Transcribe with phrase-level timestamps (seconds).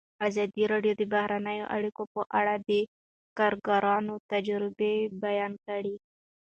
[0.27, 2.71] ازادي راډیو د بهرنۍ اړیکې په اړه د
[3.37, 5.95] کارګرانو تجربې بیان کړي.